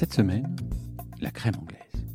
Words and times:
Cette 0.00 0.14
semaine, 0.14 0.56
la 1.20 1.30
crème 1.30 1.56
anglaise. 1.60 2.06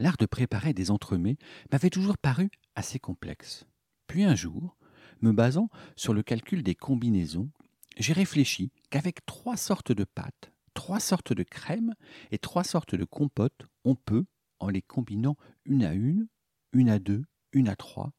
L'art 0.00 0.16
de 0.16 0.26
préparer 0.26 0.74
des 0.74 0.90
entremets 0.90 1.36
m'avait 1.70 1.88
toujours 1.88 2.18
paru 2.18 2.50
assez 2.74 2.98
complexe. 2.98 3.64
Puis 4.08 4.24
un 4.24 4.34
jour, 4.34 4.76
me 5.20 5.30
basant 5.30 5.68
sur 5.94 6.14
le 6.14 6.24
calcul 6.24 6.64
des 6.64 6.74
combinaisons, 6.74 7.48
j'ai 7.96 8.12
réfléchi 8.12 8.72
qu'avec 8.90 9.24
trois 9.24 9.56
sortes 9.56 9.92
de 9.92 10.02
pâtes, 10.02 10.52
trois 10.74 10.98
sortes 10.98 11.32
de 11.32 11.44
crèmes 11.44 11.94
et 12.32 12.38
trois 12.38 12.64
sortes 12.64 12.96
de 12.96 13.04
compotes, 13.04 13.68
on 13.84 13.94
peut, 13.94 14.24
en 14.58 14.68
les 14.68 14.82
combinant 14.82 15.36
une 15.64 15.84
à 15.84 15.92
une, 15.92 16.26
une 16.72 16.88
à 16.88 16.98
deux, 16.98 17.22
une 17.52 17.68
à 17.68 17.76
trois, 17.76 18.12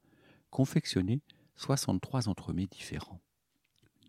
confectionner 0.49 1.21
63 1.57 2.29
entremets 2.29 2.67
différents. 2.67 3.19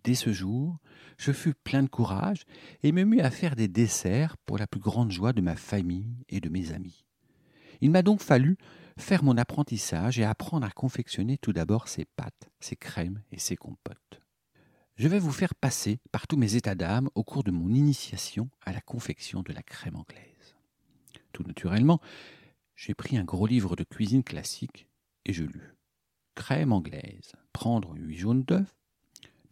Dès 0.04 0.14
ce 0.14 0.32
jour, 0.32 0.78
je 1.16 1.32
fus 1.32 1.54
plein 1.54 1.82
de 1.82 1.88
courage 1.88 2.44
et 2.82 2.92
me 2.92 3.04
mis 3.04 3.22
à 3.22 3.30
faire 3.30 3.56
des 3.56 3.68
desserts 3.68 4.36
pour 4.36 4.58
la 4.58 4.66
plus 4.66 4.80
grande 4.80 5.10
joie 5.10 5.32
de 5.32 5.40
ma 5.40 5.56
famille 5.56 6.24
et 6.28 6.40
de 6.40 6.50
mes 6.50 6.72
amis. 6.72 7.06
Il 7.80 7.90
m'a 7.90 8.02
donc 8.02 8.20
fallu 8.20 8.58
faire 8.98 9.24
mon 9.24 9.38
apprentissage 9.38 10.20
et 10.20 10.24
apprendre 10.24 10.66
à 10.66 10.70
confectionner 10.70 11.38
tout 11.38 11.54
d'abord 11.54 11.88
ces 11.88 12.04
pâtes, 12.04 12.50
ces 12.60 12.76
crèmes 12.76 13.22
et 13.32 13.38
ces 13.38 13.56
compotes. 13.56 14.20
Je 14.96 15.08
vais 15.08 15.18
vous 15.18 15.32
faire 15.32 15.54
passer 15.54 15.98
par 16.12 16.26
tous 16.26 16.36
mes 16.36 16.54
états 16.54 16.76
d'âme 16.76 17.08
au 17.14 17.24
cours 17.24 17.42
de 17.42 17.50
mon 17.50 17.70
initiation 17.70 18.50
à 18.60 18.72
la 18.72 18.80
confection 18.80 19.42
de 19.42 19.52
la 19.52 19.62
crème 19.62 19.96
anglaise. 19.96 20.54
Tout 21.32 21.42
naturellement, 21.42 22.00
j'ai 22.76 22.94
pris 22.94 23.16
un 23.16 23.24
gros 23.24 23.46
livre 23.46 23.74
de 23.74 23.84
cuisine 23.84 24.22
classique 24.22 24.86
et 25.24 25.32
je 25.32 25.44
lus. 25.44 25.74
Crème 26.34 26.72
anglaise. 26.72 27.32
Prendre 27.52 27.94
8 27.96 28.16
jaunes 28.16 28.42
d'œufs, 28.44 28.72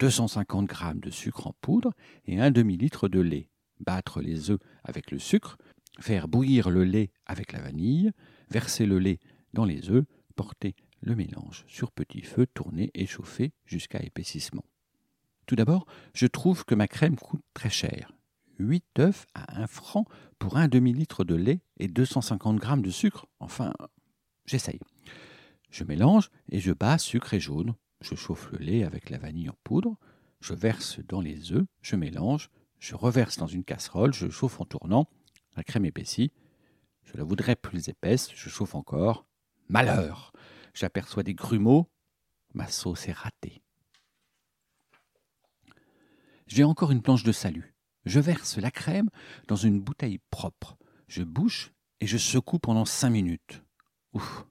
250 0.03 0.69
g 0.69 0.77
de 0.97 1.11
sucre 1.11 1.47
en 1.47 1.55
poudre 1.61 1.93
et 2.27 2.41
un 2.41 2.51
demi-litre 2.51 3.09
de 3.09 3.21
lait. 3.21 3.49
Battre 3.79 4.21
les 4.21 4.51
œufs 4.51 4.59
avec 4.83 5.13
le 5.13 5.21
sucre, 5.21 5.59
faire 6.01 6.27
bouillir 6.27 6.71
le 6.71 6.83
lait 6.83 7.13
avec 7.25 7.53
la 7.53 7.61
vanille, 7.61 8.11
verser 8.51 8.85
le 8.85 8.99
lait 8.99 9.21
dans 9.53 9.65
les 9.65 9.91
œufs, 9.91 10.05
porter 10.35 10.75
le 11.03 11.15
mélange 11.15 11.65
sur 11.69 11.93
petit 11.93 12.23
feu, 12.23 12.49
tourner 12.49 12.91
et 12.95 13.07
chauffer 13.07 13.53
jusqu'à 13.65 14.03
épaississement. 14.03 14.65
Tout 15.47 15.55
d'abord, 15.55 15.87
je 16.15 16.27
trouve 16.27 16.65
que 16.65 16.75
ma 16.75 16.89
crème 16.89 17.15
coûte 17.15 17.45
très 17.55 17.71
cher. 17.71 18.11
8 18.59 18.85
œufs 18.99 19.27
à 19.35 19.63
1 19.63 19.69
franc 19.69 20.05
pour 20.41 20.57
un 20.57 20.67
demi-litre 20.67 21.23
de 21.23 21.37
lait 21.37 21.61
et 21.79 21.87
250 21.87 22.61
g 22.61 22.83
de 22.83 22.91
sucre. 22.91 23.29
Enfin, 23.39 23.73
j'essaye. 24.47 24.81
Je 25.71 25.85
mélange 25.85 26.29
et 26.51 26.59
je 26.59 26.73
bats 26.73 26.99
sucre 26.99 27.35
et 27.35 27.41
jaune. 27.41 27.77
Je 28.03 28.15
chauffe 28.17 28.51
le 28.53 28.59
lait 28.59 28.85
avec 28.85 29.11
la 29.11 29.19
vanille 29.19 29.49
en 29.49 29.57
poudre. 29.65 29.97
Je 30.41 30.55
verse 30.55 30.99
dans 31.07 31.21
les 31.21 31.53
œufs, 31.53 31.65
je 31.83 31.95
mélange, 31.95 32.51
je 32.81 32.97
reverse 32.97 33.39
dans 33.39 33.47
une 33.47 33.65
casserole, 33.65 34.13
je 34.13 34.29
chauffe 34.29 34.61
en 34.61 34.65
tournant. 34.65 35.09
La 35.57 35.63
crème 35.63 35.85
épaissit. 35.85 36.33
Je 37.05 37.17
la 37.17 37.25
voudrais 37.25 37.57
plus 37.57 37.89
épaisse, 37.89 38.31
je 38.35 38.49
chauffe 38.49 38.75
encore. 38.75 39.25
Malheur 39.69 40.33
J'aperçois 40.75 41.23
des 41.23 41.35
grumeaux. 41.35 41.89
Ma 42.55 42.67
sauce 42.67 43.09
est 43.09 43.13
ratée. 43.13 43.63
J'ai 46.47 46.65
encore 46.65 46.91
une 46.91 47.03
planche 47.03 47.23
de 47.23 47.33
salut. 47.33 47.75
Je 48.05 48.21
verse 48.21 48.59
la 48.59 48.71
crème 48.71 49.11
dans 49.47 49.57
une 49.57 49.81
bouteille 49.81 50.19
propre. 50.31 50.77
Je 51.07 51.23
bouche 51.23 51.73
et 52.01 52.07
je 52.07 52.19
secoue 52.19 52.59
pendant 52.59 52.85
cinq 52.85 53.11
minutes. 53.11 53.63
Ouf 54.13 54.45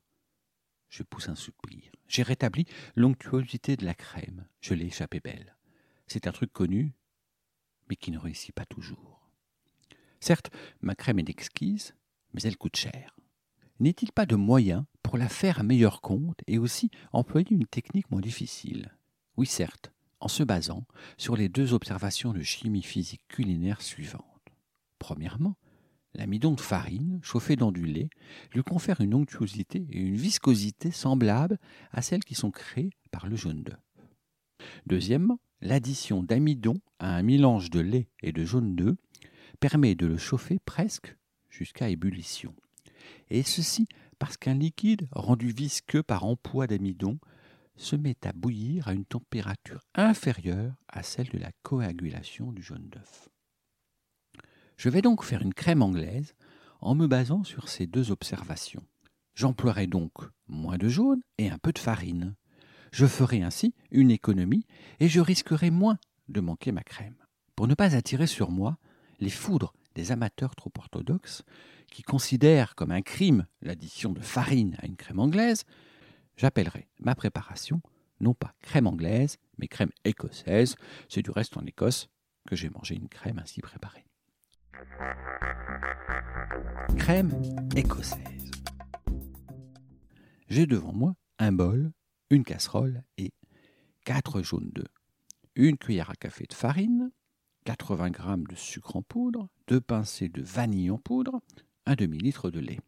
Je 0.91 1.03
pousse 1.03 1.29
un 1.29 1.35
soupir. 1.35 1.89
J'ai 2.09 2.21
rétabli 2.21 2.65
l'onctuosité 2.95 3.77
de 3.77 3.85
la 3.85 3.93
crème. 3.95 4.45
Je 4.59 4.73
l'ai 4.73 4.87
échappé 4.87 5.21
belle. 5.21 5.55
C'est 6.05 6.27
un 6.27 6.33
truc 6.33 6.51
connu, 6.51 6.93
mais 7.89 7.95
qui 7.95 8.11
ne 8.11 8.19
réussit 8.19 8.53
pas 8.53 8.65
toujours. 8.65 9.31
Certes, 10.19 10.51
ma 10.81 10.93
crème 10.93 11.19
est 11.19 11.29
exquise, 11.29 11.95
mais 12.33 12.41
elle 12.41 12.57
coûte 12.57 12.75
cher. 12.75 13.15
N'est-il 13.79 14.11
pas 14.11 14.25
de 14.25 14.35
moyen 14.35 14.85
pour 15.01 15.17
la 15.17 15.29
faire 15.29 15.61
à 15.61 15.63
meilleur 15.63 16.01
compte 16.01 16.41
et 16.45 16.59
aussi 16.59 16.91
employer 17.13 17.51
une 17.51 17.65
technique 17.65 18.11
moins 18.11 18.21
difficile? 18.21 18.93
Oui, 19.37 19.47
certes, 19.47 19.93
en 20.19 20.27
se 20.27 20.43
basant 20.43 20.85
sur 21.17 21.37
les 21.37 21.47
deux 21.47 21.73
observations 21.73 22.33
de 22.33 22.43
chimie 22.43 22.83
physique 22.83 23.25
culinaire 23.29 23.81
suivantes. 23.81 24.25
Premièrement, 24.99 25.55
l'amidon 26.13 26.53
de 26.53 26.61
farine, 26.61 27.19
chauffé 27.23 27.55
dans 27.55 27.71
du 27.71 27.85
lait, 27.85 28.09
lui 28.53 28.63
confère 28.63 29.01
une 29.01 29.13
onctuosité 29.13 29.85
et 29.89 29.99
une 29.99 30.15
viscosité 30.15 30.91
semblables 30.91 31.57
à 31.91 32.01
celles 32.01 32.23
qui 32.23 32.35
sont 32.35 32.51
créées 32.51 32.91
par 33.11 33.27
le 33.27 33.35
jaune 33.35 33.63
d'œuf. 33.63 33.79
Deuxièmement, 34.85 35.39
l'addition 35.61 36.23
d'amidon 36.23 36.75
à 36.99 37.15
un 37.15 37.23
mélange 37.23 37.69
de 37.69 37.79
lait 37.79 38.09
et 38.21 38.31
de 38.31 38.45
jaune 38.45 38.75
d'œuf 38.75 38.95
permet 39.59 39.95
de 39.95 40.07
le 40.07 40.17
chauffer 40.17 40.59
presque 40.65 41.15
jusqu'à 41.49 41.89
ébullition. 41.89 42.55
Et 43.29 43.43
ceci 43.43 43.87
parce 44.19 44.37
qu'un 44.37 44.53
liquide 44.53 45.07
rendu 45.11 45.51
visqueux 45.51 46.03
par 46.03 46.25
emploi 46.25 46.67
d'amidon 46.67 47.17
se 47.75 47.95
met 47.95 48.17
à 48.23 48.33
bouillir 48.33 48.87
à 48.87 48.93
une 48.93 49.05
température 49.05 49.81
inférieure 49.95 50.75
à 50.87 51.03
celle 51.03 51.29
de 51.29 51.39
la 51.39 51.51
coagulation 51.63 52.51
du 52.51 52.61
jaune 52.61 52.87
d'œuf. 52.89 53.29
Je 54.81 54.89
vais 54.89 55.03
donc 55.03 55.23
faire 55.23 55.43
une 55.43 55.53
crème 55.53 55.83
anglaise 55.83 56.33
en 56.79 56.95
me 56.95 57.05
basant 57.05 57.43
sur 57.43 57.69
ces 57.69 57.85
deux 57.85 58.09
observations. 58.09 58.83
J'emploierai 59.35 59.85
donc 59.85 60.11
moins 60.47 60.79
de 60.79 60.89
jaune 60.89 61.21
et 61.37 61.51
un 61.51 61.59
peu 61.59 61.71
de 61.71 61.77
farine. 61.77 62.33
Je 62.91 63.05
ferai 63.05 63.43
ainsi 63.43 63.75
une 63.91 64.09
économie 64.09 64.65
et 64.99 65.07
je 65.07 65.19
risquerai 65.19 65.69
moins 65.69 65.99
de 66.29 66.41
manquer 66.41 66.71
ma 66.71 66.81
crème. 66.81 67.13
Pour 67.55 67.67
ne 67.67 67.75
pas 67.75 67.95
attirer 67.95 68.25
sur 68.25 68.49
moi 68.49 68.79
les 69.19 69.29
foudres 69.29 69.75
des 69.93 70.11
amateurs 70.11 70.55
trop 70.55 70.71
orthodoxes 70.75 71.43
qui 71.91 72.01
considèrent 72.01 72.73
comme 72.73 72.91
un 72.91 73.03
crime 73.03 73.45
l'addition 73.61 74.11
de 74.11 74.21
farine 74.21 74.77
à 74.79 74.87
une 74.87 74.97
crème 74.97 75.19
anglaise, 75.19 75.63
j'appellerai 76.37 76.87
ma 76.99 77.13
préparation 77.13 77.83
non 78.19 78.33
pas 78.33 78.55
crème 78.61 78.87
anglaise, 78.87 79.37
mais 79.59 79.67
crème 79.67 79.91
écossaise. 80.05 80.75
C'est 81.07 81.21
du 81.21 81.29
reste 81.29 81.55
en 81.55 81.67
Écosse 81.67 82.09
que 82.47 82.55
j'ai 82.55 82.71
mangé 82.71 82.95
une 82.95 83.09
crème 83.09 83.37
ainsi 83.37 83.61
préparée. 83.61 84.07
Crème 86.97 87.41
écossaise. 87.75 88.51
J'ai 90.47 90.65
devant 90.65 90.93
moi 90.93 91.15
un 91.39 91.51
bol, 91.51 91.91
une 92.29 92.43
casserole 92.43 93.03
et 93.17 93.31
quatre 94.05 94.41
jaunes 94.41 94.71
d'œufs, 94.71 94.87
une 95.55 95.77
cuillère 95.77 96.09
à 96.09 96.15
café 96.15 96.45
de 96.47 96.53
farine, 96.53 97.11
80 97.65 98.07
g 98.07 98.43
de 98.49 98.55
sucre 98.55 98.95
en 98.95 99.01
poudre, 99.01 99.49
deux 99.67 99.81
pincées 99.81 100.29
de 100.29 100.41
vanille 100.41 100.89
en 100.89 100.97
poudre, 100.97 101.41
un 101.85 101.95
demi-litre 101.95 102.49
de 102.49 102.59
lait. 102.59 102.79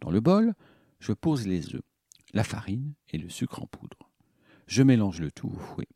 Dans 0.00 0.10
le 0.10 0.20
bol, 0.20 0.54
je 0.98 1.12
pose 1.12 1.46
les 1.46 1.74
œufs, 1.74 1.84
la 2.32 2.44
farine 2.44 2.94
et 3.10 3.18
le 3.18 3.28
sucre 3.28 3.62
en 3.62 3.66
poudre. 3.66 4.10
Je 4.66 4.82
mélange 4.82 5.20
le 5.20 5.30
tout 5.30 5.48
au 5.48 5.58
fouet. 5.58 5.88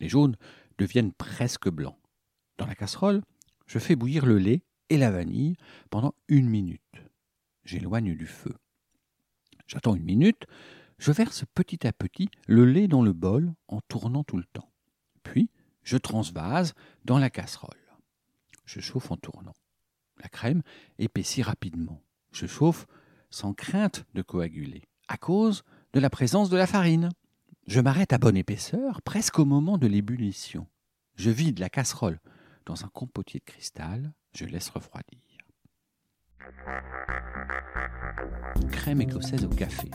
Les 0.00 0.08
jaunes 0.08 0.36
deviennent 0.78 1.12
presque 1.12 1.68
blancs. 1.68 1.98
Dans 2.58 2.66
la 2.66 2.74
casserole, 2.74 3.22
je 3.66 3.78
fais 3.78 3.96
bouillir 3.96 4.26
le 4.26 4.38
lait 4.38 4.62
et 4.90 4.96
la 4.96 5.10
vanille 5.10 5.56
pendant 5.90 6.14
une 6.28 6.48
minute. 6.48 6.80
J'éloigne 7.64 8.14
du 8.14 8.26
feu. 8.26 8.54
J'attends 9.66 9.94
une 9.94 10.04
minute, 10.04 10.46
je 10.98 11.12
verse 11.12 11.44
petit 11.54 11.86
à 11.86 11.92
petit 11.92 12.28
le 12.46 12.64
lait 12.64 12.88
dans 12.88 13.02
le 13.02 13.12
bol 13.12 13.52
en 13.68 13.80
tournant 13.80 14.24
tout 14.24 14.36
le 14.36 14.44
temps. 14.44 14.70
Puis, 15.22 15.50
je 15.82 15.96
transvase 15.96 16.74
dans 17.04 17.18
la 17.18 17.30
casserole. 17.30 17.70
Je 18.64 18.80
chauffe 18.80 19.10
en 19.10 19.16
tournant. 19.16 19.54
La 20.22 20.28
crème 20.28 20.62
épaissit 20.98 21.42
rapidement. 21.42 22.02
Je 22.32 22.46
chauffe 22.46 22.86
sans 23.30 23.52
crainte 23.52 24.04
de 24.14 24.22
coaguler, 24.22 24.82
à 25.08 25.16
cause 25.16 25.64
de 25.92 26.00
la 26.00 26.10
présence 26.10 26.50
de 26.50 26.56
la 26.56 26.66
farine. 26.66 27.10
Je 27.66 27.80
m'arrête 27.80 28.12
à 28.12 28.18
bonne 28.18 28.36
épaisseur, 28.36 29.02
presque 29.02 29.38
au 29.38 29.44
moment 29.44 29.78
de 29.78 29.86
l'ébullition. 29.86 30.66
Je 31.16 31.30
vide 31.30 31.58
la 31.58 31.68
casserole 31.68 32.20
dans 32.66 32.84
un 32.84 32.88
compotier 32.88 33.40
de 33.40 33.44
cristal, 33.44 34.12
je 34.32 34.44
laisse 34.44 34.70
refroidir. 34.70 35.20
Crème 38.72 39.00
écossaise 39.00 39.44
au 39.44 39.48
café. 39.48 39.90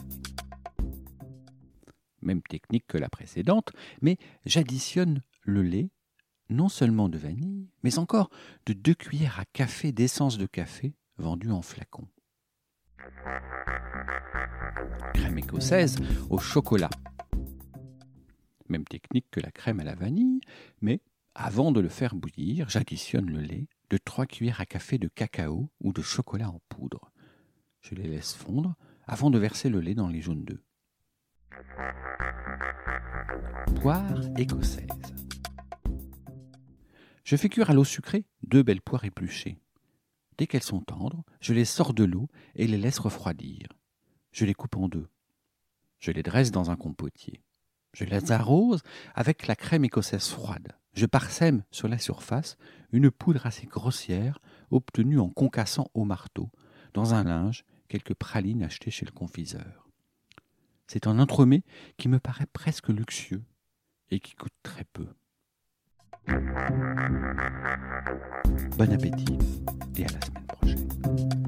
Même 2.22 2.42
technique 2.42 2.86
que 2.88 2.98
la 2.98 3.10
précédente, 3.10 3.72
mais 4.02 4.18
j'additionne 4.46 5.22
le 5.44 5.62
lait, 5.62 5.90
non 6.50 6.70
seulement 6.70 7.10
de 7.10 7.18
vanille, 7.18 7.70
mais 7.84 7.98
encore 7.98 8.30
de 8.66 8.74
deux 8.74 8.94
cuillères 8.94 9.40
à 9.40 9.46
café 9.46 9.92
d'essence 9.92 10.38
de 10.38 10.46
café 10.46 10.94
vendue 11.18 11.52
en 11.52 11.62
flacon. 11.62 12.08
Crème 15.14 15.38
écossaise 15.38 15.98
au 16.30 16.38
chocolat. 16.38 16.90
Même 18.68 18.86
technique 18.86 19.26
que 19.32 19.40
la 19.40 19.52
crème 19.52 19.80
à 19.80 19.84
la 19.84 19.96
vanille, 19.96 20.42
mais 20.82 21.02
avant 21.36 21.72
de 21.72 21.80
le 21.80 21.90
faire 21.90 22.16
bouillir, 22.16 22.70
j'additionne 22.70 23.30
le 23.30 23.40
lait 23.40 23.68
de 23.90 23.98
3 23.98 24.26
cuillères 24.26 24.62
à 24.62 24.66
café 24.66 24.98
de 24.98 25.08
cacao 25.08 25.72
ou 25.80 25.94
de 25.94 26.02
chocolat 26.02 26.50
en 26.50 26.60
poudre. 26.70 27.12
Je 27.82 27.96
les 27.96 28.08
laisse 28.08 28.34
fondre 28.34 28.76
avant 29.08 29.30
de 29.30 29.40
verser 29.40 29.70
le 29.70 29.80
lait 29.80 29.96
dans 29.96 30.08
les 30.08 30.22
jaunes 30.22 30.44
d'œufs. 30.44 30.64
Poire 33.82 34.20
écossaise. 34.38 34.88
Je 37.24 37.36
fais 37.36 37.50
cuire 37.50 37.70
à 37.70 37.74
l'eau 37.74 37.84
sucrée 37.84 38.26
deux 38.44 38.64
belles 38.64 38.82
poires 38.82 39.06
épluchées. 39.06 39.60
Dès 40.38 40.48
qu'elles 40.48 40.64
sont 40.64 40.82
tendres, 40.82 41.24
je 41.42 41.54
les 41.54 41.66
sors 41.66 41.94
de 41.94 42.04
l'eau 42.04 42.28
et 42.56 42.66
les 42.66 42.78
laisse 42.78 43.00
refroidir. 43.00 43.68
Je 44.32 44.46
les 44.46 44.54
coupe 44.54 44.78
en 44.78 44.88
deux. 44.88 45.08
Je 46.00 46.12
les 46.12 46.24
dresse 46.24 46.52
dans 46.52 46.72
un 46.72 46.76
compotier. 46.76 47.44
Je 47.94 48.06
les 48.06 48.32
arrose 48.32 48.82
avec 49.16 49.48
la 49.48 49.56
crème 49.56 49.86
écossaise 49.86 50.28
froide. 50.28 50.79
Je 50.94 51.06
parsème 51.06 51.64
sur 51.72 51.88
la 51.88 51.98
surface 51.98 52.58
une 52.92 53.12
poudre 53.12 53.46
assez 53.46 53.68
grossière 53.68 54.40
obtenue 54.72 55.20
en 55.20 55.30
concassant 55.30 55.90
au 55.94 56.04
marteau, 56.04 56.50
dans 56.94 57.14
un 57.14 57.24
linge, 57.24 57.64
quelques 57.88 58.16
pralines 58.16 58.64
achetées 58.64 58.92
chez 58.92 59.06
le 59.06 59.12
confiseur. 59.12 59.88
C'est 60.88 61.08
un 61.08 61.20
entremets 61.20 61.64
qui 61.98 62.08
me 62.10 62.20
paraît 62.20 62.48
presque 62.52 62.90
luxueux 62.90 63.44
et 64.10 64.20
qui 64.20 64.36
coûte 64.36 64.54
très 64.64 64.86
peu. 64.86 65.08
Bon 68.78 68.92
appétit 68.92 69.38
et 69.96 70.06
à 70.06 70.12
la 70.12 70.22
semaine 70.22 70.48
prochaine. 70.48 71.39